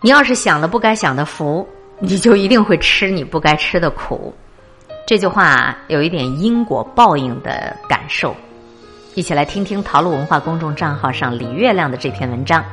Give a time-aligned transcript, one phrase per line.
[0.00, 4.32] 你要是享了不该享的福，你就一定会吃你不该吃的苦。
[5.04, 8.34] 这句话有一点因果报应的感受。
[9.14, 12.64] 一起来听听陶路文化公众账号上李月亮的这篇文章。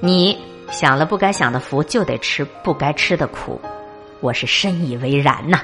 [0.00, 0.38] 你
[0.70, 3.60] 享了不该享的福，就得吃不该吃的苦。
[4.20, 5.60] 我是深以为然呐。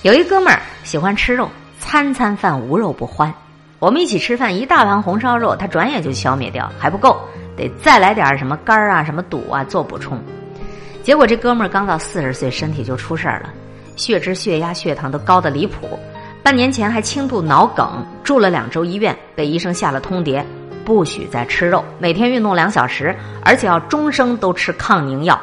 [0.00, 3.32] 有一哥们儿喜欢吃肉，餐餐饭无肉不欢。
[3.78, 7.20] 我们一起吃饭，一大盘红烧肉，他转眼就消灭掉，还不够，
[7.56, 10.20] 得再来点什么肝啊、什么肚啊做补充。
[11.02, 13.50] 结果这哥们儿刚到四十岁，身体就出事儿了，
[13.96, 15.98] 血脂、血压、血糖都高的离谱。
[16.42, 20.44] 半年前还轻度脑梗，住了两周医院，被医生下了通牒，
[20.84, 23.14] 不许再吃肉，每天运动两小时，
[23.44, 25.38] 而且要终生都吃抗凝药。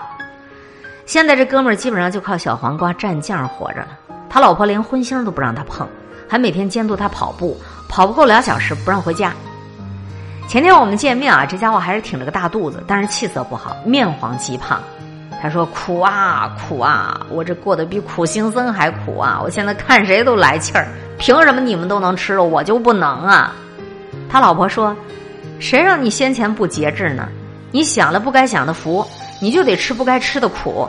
[1.05, 3.88] 现在这哥们儿基本上就靠小黄瓜蘸酱活着了。
[4.30, 5.88] 他老婆连荤腥都不让他碰，
[6.27, 9.33] 还每天监督他跑步，跑不够两小时不让回家。
[10.47, 14.81] 前天我们见面啊，这家伙还是挺着个大肚子，但是气色不好，面黄肌胖。
[15.41, 19.39] 他说：“苦啊苦啊，我这过得比苦行僧还苦啊！
[19.44, 20.88] 我现在看谁都来气儿，
[21.19, 23.53] 凭什么你们都能吃肉，我就不能啊？”
[24.30, 24.95] 他老婆说
[25.59, 27.27] ：“谁让你先前不节制呢？
[27.72, 29.05] 你享了不该享的福，
[29.41, 30.88] 你就得吃不该吃的苦。”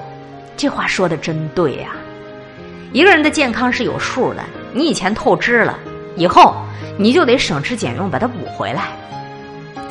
[0.56, 1.88] 这话说的真对呀！
[2.92, 5.77] 一个人的健康是有数的，你以前透支了，
[6.14, 6.55] 以后
[6.96, 8.84] 你就得省吃俭用把它补回来。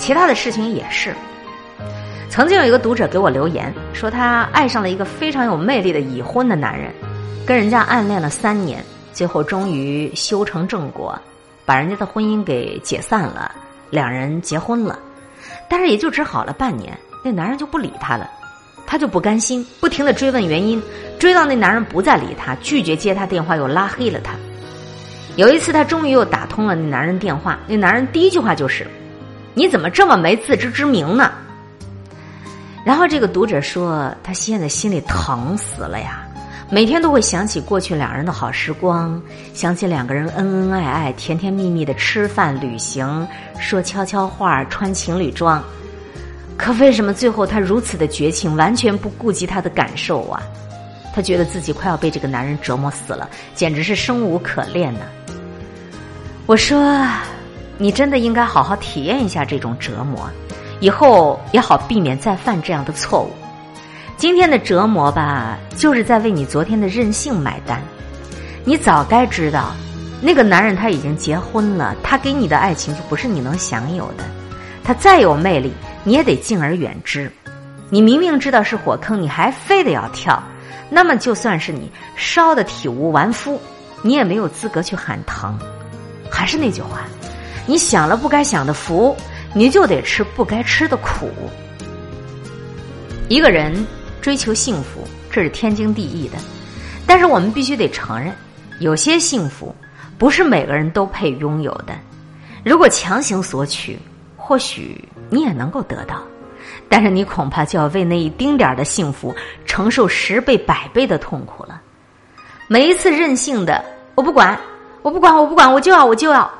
[0.07, 1.13] 其他的事情也是。
[2.29, 6.93] 曾经有一个读者给我留言说，他爱上了一个非常有魅力的已婚的男人，
[7.45, 11.19] 跟人家暗恋了三年，最后终于修成正果，
[11.65, 13.53] 把人家的婚姻给解散了，
[13.89, 14.97] 两人结婚了。
[15.67, 18.31] 但是也就只好了半年，那男人就不理他了，
[18.85, 20.81] 他就不甘心，不停的追问原因，
[21.19, 24.35] 追到那男人不再理他，拒绝接他电话，又拉黑了他。
[25.35, 28.87] 有一次，他终于又打通了那男人电话，那男人第一句话就是
[29.57, 31.31] ：“你怎么这么没自知之明呢？”
[32.85, 36.23] 然后这个读者说，他现在心里疼死了呀，
[36.69, 39.19] 每天都会想起过去两人的好时光，
[39.55, 43.27] 想起两个人恩恩爱爱、甜甜蜜蜜的吃饭、旅行、
[43.59, 45.61] 说悄悄话、穿情侣装。
[46.55, 50.39] 可为什么最后他如此的绝情，完全不顾及他的感受啊？
[51.15, 55.01] 他觉得自己快要被这个男人折磨死了，简直是生无可恋呢。
[56.45, 56.79] 我说，
[57.77, 60.29] 你真的应该好好体验一下这种折磨。
[60.79, 63.31] 以后也好避免再犯这样的错误。
[64.15, 67.81] 今天的折磨吧，就是在为你昨天的任性买单。
[68.63, 69.75] 你早该知道，
[70.21, 74.23] 那个男人他已经结婚了，他给你的爱情就不是你能享有的。
[74.83, 75.73] 他再有魅力，
[76.03, 77.31] 你也得敬而远之。
[77.89, 80.41] 你明明知道是火坑，你还非得要跳，
[80.89, 83.59] 那么就算是你烧的体无完肤，
[84.01, 85.57] 你也没有资格去喊疼。
[86.29, 87.01] 还是那句话，
[87.67, 89.15] 你享了不该享的福。
[89.53, 91.31] 你就得吃不该吃的苦。
[93.27, 93.73] 一个人
[94.21, 96.37] 追求幸福，这是天经地义的。
[97.07, 98.31] 但是我们必须得承认，
[98.79, 99.73] 有些幸福
[100.15, 101.97] 不是每个人都配拥有的。
[102.63, 103.97] 如果强行索取，
[104.35, 106.21] 或许你也能够得到，
[106.87, 109.33] 但是你恐怕就要为那一丁点儿的幸福
[109.65, 111.81] 承受十倍、百倍的痛苦了。
[112.67, 113.83] 每一次任性的，
[114.13, 114.59] 我不管，
[115.01, 116.51] 我不管，我不管，我就要，我就要。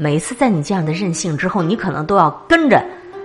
[0.00, 2.80] 每次在你这样的任性之后，你可能都要跟着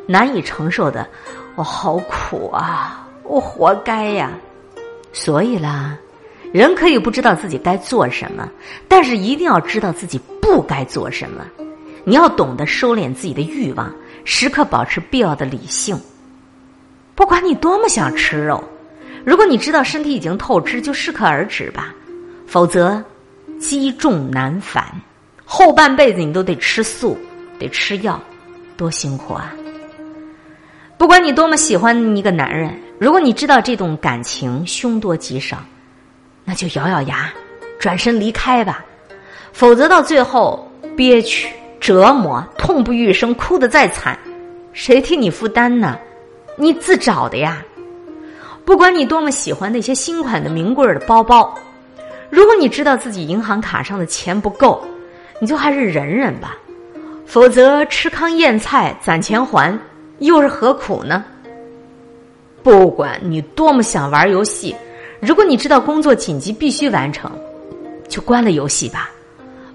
[0.07, 1.07] 难以承受的，
[1.53, 4.31] 我好苦啊，我活该呀。
[5.11, 5.95] 所以啦，
[6.51, 8.49] 人可以不知道自己该做什么，
[8.87, 11.45] 但是一定要知道自己不该做什么。
[12.03, 13.93] 你要懂得收敛自己的欲望，
[14.25, 15.95] 时刻保持必要的理性。
[17.13, 18.63] 不管你多么想吃肉，
[19.23, 21.93] 如果你知道身体已经透支，就适可而止吧，
[22.47, 23.01] 否则
[23.59, 24.83] 积重难返。
[25.45, 27.17] 后半辈子你都得吃素，
[27.59, 28.19] 得吃药，
[28.75, 29.53] 多辛苦啊！
[30.97, 35.57] 不管你多么喜欢一个男人，如果你知道这种感情凶多吉少，
[36.45, 37.31] 那就咬咬牙，
[37.77, 38.83] 转身离开吧。
[39.51, 41.49] 否则到最后憋屈、
[41.79, 44.17] 折磨、痛不欲生，哭得再惨，
[44.71, 45.99] 谁替你负担呢？
[46.57, 47.63] 你自找的呀！
[48.65, 51.53] 不管你多么喜欢那些新款的名贵的包包，
[52.29, 54.83] 如果你知道自己银行卡上的钱不够，
[55.43, 56.55] 你就还是忍忍吧，
[57.25, 59.77] 否则吃糠咽菜攒钱还，
[60.19, 61.21] 又是何苦呢？
[62.63, 64.73] 不管你多么想玩游戏，
[65.19, 67.29] 如果你知道工作紧急必须完成，
[68.07, 69.09] 就关了游戏吧，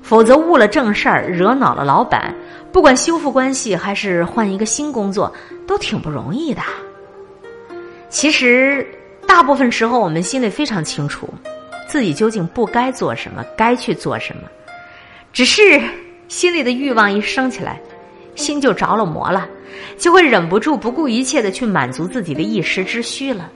[0.01, 2.35] 否则误了正事儿，惹恼了老板，
[2.73, 5.31] 不管修复关系还是换一个新工作，
[5.67, 6.63] 都挺不容易的。
[8.09, 8.87] 其实，
[9.27, 11.29] 大部分时候我们心里非常清楚，
[11.87, 14.45] 自己究竟不该做什么，该去做什么。
[15.39, 15.81] 只是
[16.27, 17.81] 心里的欲望一升起来，
[18.35, 19.49] 心就着了魔了，
[19.97, 23.49] 就会忍不住不顾一切的去满足自己的一时之需了。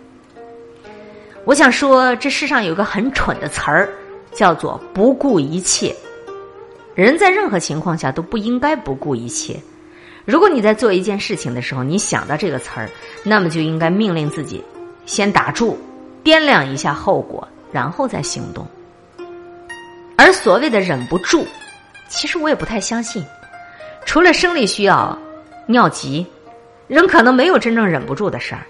[1.44, 3.88] 我想说，这世上有个很蠢的词儿，
[4.32, 5.92] 叫做“不顾一切”。
[6.94, 9.60] 人在任何情况下都不应该不顾一切。
[10.24, 12.88] 如果你在做一件事情的时候，你想到这个词儿，
[13.24, 14.62] 那么就应该命令自己
[15.04, 15.76] 先打住，
[16.22, 18.64] 掂量一下后果，然后再行动。
[20.14, 21.44] 而所谓的忍不住，
[22.12, 23.24] 其实我也不太相信。
[24.04, 25.18] 除了生理需要，
[25.66, 26.26] 尿急，
[26.86, 28.60] 人可能没有真正忍不住的事儿。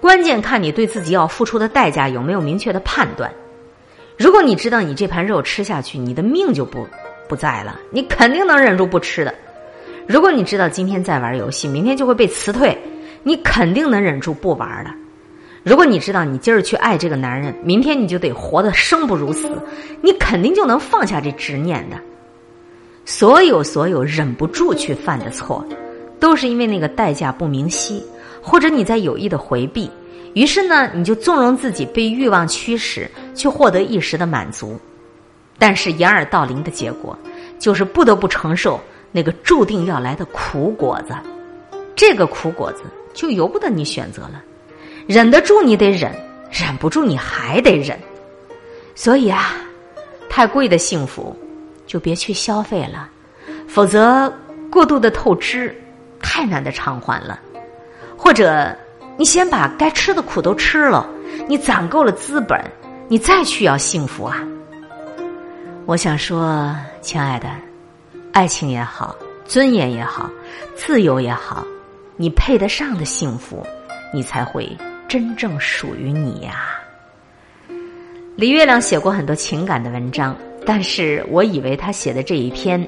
[0.00, 3.32] 关键看你对自己要付出的代价有没有明确的判断。
[4.16, 6.86] 如果你知道你这盘肉吃下去，你的命就不
[7.28, 9.32] 不在了，你肯定能忍住不吃的。
[10.06, 12.76] 如果你知道今天在玩游戏，明天就会被辞退，
[13.22, 14.92] 你肯定能忍住不玩了。
[15.62, 19.50] 如果你知道你今儿去爱这个男人，明天你就得活得生不如死，
[20.00, 21.96] 你肯定就能放下这执念的。
[23.10, 25.66] 所有所有忍不住去犯的错，
[26.20, 28.04] 都是因为那个代价不明晰。
[28.42, 29.90] 或者你在有意的回避，
[30.34, 34.78] 于是呢，你就纵容自己被欲望驱使，去获得一时的满足，
[35.58, 37.18] 但是掩耳盗铃的结果，
[37.58, 38.78] 就是不得不承受
[39.10, 41.14] 那个注定要来的苦果子。
[41.96, 42.82] 这个苦果子
[43.14, 44.44] 就由不得你选择了，
[45.06, 46.12] 忍得住你得忍，
[46.50, 47.98] 忍不住你还得忍。
[48.94, 49.56] 所以啊，
[50.28, 51.34] 太贵的幸福
[51.88, 53.08] 就别去消费了，
[53.66, 54.32] 否则
[54.70, 55.74] 过度的透支
[56.20, 57.40] 太难的偿还了。
[58.16, 58.76] 或者，
[59.16, 61.08] 你先把该吃的苦都吃了，
[61.48, 62.60] 你攒够了资本，
[63.08, 64.46] 你再去要幸福啊！
[65.86, 67.48] 我想说，亲爱的，
[68.32, 70.30] 爱情也好，尊严也好，
[70.76, 71.66] 自由也好，
[72.16, 73.66] 你配得上的幸福，
[74.12, 74.76] 你才会
[75.08, 76.78] 真正属于你呀。
[78.36, 82.86] 李月亮写过很多情感的文章，但是我以为他写的这一篇，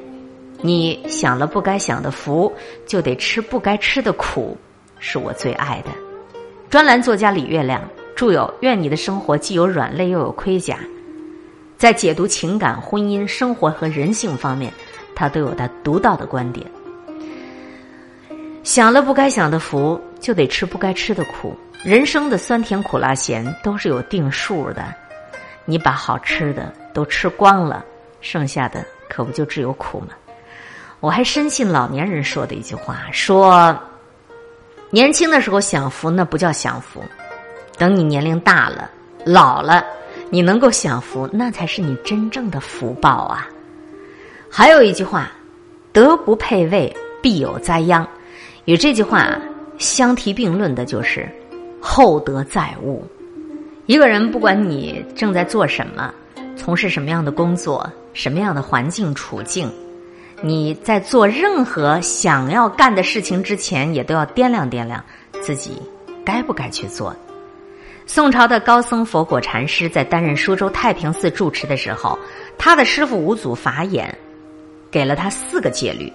[0.61, 2.53] 你享了不该享的福，
[2.87, 4.57] 就得吃不该吃的苦。
[4.99, 5.91] 是我最爱的
[6.69, 7.83] 专栏作家李月亮
[8.15, 10.75] 著有《愿你的生活既有软肋又有盔甲》，
[11.79, 14.71] 在解读情感、婚姻、生活和人性方面，
[15.15, 16.67] 他都有他独到的观点。
[18.63, 21.57] 享了不该享的福，就得吃不该吃的苦。
[21.83, 24.95] 人生的酸甜苦辣咸都是有定数的，
[25.71, 27.85] 你把好吃的都吃光了，
[28.21, 30.09] 剩下的可不就只有苦吗？
[30.99, 33.79] 我还深信老年人说的一句话，说。
[34.93, 37.01] 年轻的时候享福，那不叫享福；
[37.79, 38.91] 等你年龄大了、
[39.25, 39.85] 老了，
[40.31, 43.49] 你能够享福，那才是你真正的福报啊！
[44.51, 45.31] 还有一句话
[45.95, 48.05] ：“德不配位，必有灾殃。”
[48.67, 49.29] 与这句话
[49.79, 51.29] 相提并论的就是
[51.81, 53.05] “厚德载物”。
[53.91, 56.15] 一个人不管你正在做什么，
[56.57, 59.69] 从事什么样的工作，什么样的环境处境。
[60.41, 65.05] 你在做任何想要干的事情之前，也都要掂量掂量
[65.43, 65.83] 自己
[66.25, 67.13] 该不该去做。
[68.07, 72.17] 宋朝的高僧佛果禅师在担任苏州太平寺住持的时候，
[72.57, 74.17] 他的师傅五祖法眼
[74.89, 76.13] 给了他四个戒律：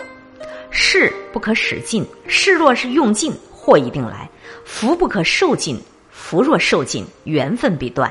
[0.70, 4.30] 事不可使尽，事若是用尽，祸一定来；
[4.64, 5.78] 福不可受尽，
[6.18, 8.10] 福若受尽，缘分必断；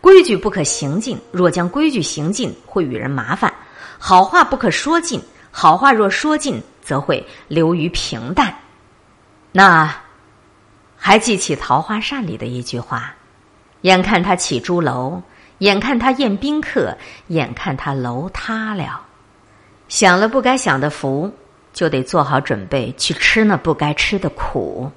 [0.00, 3.50] 规矩不可行尽，若将规矩行尽，会与人麻烦；
[3.98, 5.20] 好话不可说尽。
[5.50, 8.54] 好话若说尽，则会流于平淡。
[9.50, 9.92] 那
[10.96, 13.12] 还记起《桃花扇》里的一句话
[13.82, 15.20] ：“眼看他起朱楼，
[15.58, 19.02] 眼看他宴宾客，眼看他楼塌了。”
[19.88, 21.34] 享了不该享的福，
[21.72, 24.90] 就得做好准备去吃那不该吃的苦。